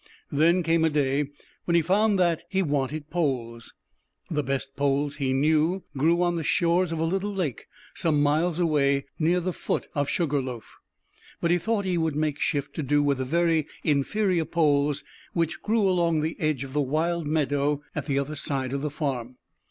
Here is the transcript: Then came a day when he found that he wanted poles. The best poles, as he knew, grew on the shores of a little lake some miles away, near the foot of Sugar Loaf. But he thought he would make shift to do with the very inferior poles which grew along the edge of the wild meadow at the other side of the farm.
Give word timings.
Then 0.31 0.63
came 0.63 0.83
a 0.83 0.89
day 0.89 1.29
when 1.65 1.75
he 1.75 1.83
found 1.83 2.17
that 2.17 2.41
he 2.49 2.63
wanted 2.63 3.11
poles. 3.11 3.75
The 4.31 4.41
best 4.41 4.75
poles, 4.75 5.13
as 5.13 5.17
he 5.17 5.31
knew, 5.31 5.83
grew 5.95 6.23
on 6.23 6.33
the 6.37 6.43
shores 6.43 6.91
of 6.91 6.97
a 6.97 7.03
little 7.03 7.31
lake 7.31 7.67
some 7.93 8.19
miles 8.19 8.57
away, 8.57 9.05
near 9.19 9.39
the 9.39 9.53
foot 9.53 9.85
of 9.93 10.09
Sugar 10.09 10.41
Loaf. 10.41 10.75
But 11.39 11.51
he 11.51 11.59
thought 11.59 11.85
he 11.85 11.99
would 11.99 12.15
make 12.15 12.39
shift 12.39 12.73
to 12.77 12.81
do 12.81 13.03
with 13.03 13.19
the 13.19 13.25
very 13.25 13.67
inferior 13.83 14.45
poles 14.45 15.03
which 15.33 15.61
grew 15.61 15.87
along 15.87 16.21
the 16.21 16.35
edge 16.39 16.63
of 16.63 16.73
the 16.73 16.81
wild 16.81 17.27
meadow 17.27 17.83
at 17.93 18.07
the 18.07 18.17
other 18.17 18.33
side 18.33 18.73
of 18.73 18.81
the 18.81 18.89
farm. 18.89 19.37